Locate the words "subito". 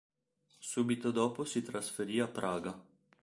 0.57-1.11